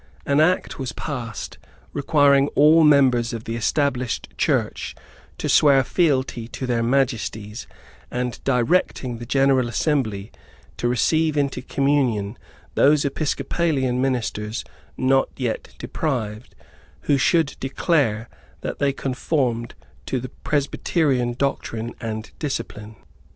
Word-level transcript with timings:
An 0.25 0.39
Act 0.39 0.79
was 0.79 0.93
passed 0.93 1.59
requiring 1.93 2.47
all 2.55 2.83
ministers 2.83 3.33
of 3.33 3.43
the 3.43 3.55
Established 3.55 4.29
Church 4.35 4.95
to 5.37 5.47
swear 5.47 5.83
fealty 5.83 6.47
to 6.47 6.65
their 6.65 6.81
Majesties, 6.81 7.67
and 8.09 8.43
directing 8.43 9.19
the 9.19 9.27
General 9.27 9.67
Assembly 9.67 10.31
to 10.77 10.87
receive 10.87 11.37
into 11.37 11.61
communion 11.61 12.35
those 12.73 13.05
Episcopalian 13.05 14.01
ministers, 14.01 14.63
not 14.97 15.29
yet 15.37 15.75
deprived, 15.77 16.55
who 17.01 17.19
should 17.19 17.55
declare 17.59 18.27
that 18.61 18.79
they 18.79 18.91
conformed 18.93 19.75
to 20.07 20.19
the 20.19 20.29
Presbyterian 20.29 21.33
doctrine 21.33 21.93
and 22.01 22.31
discipline. 22.39 22.95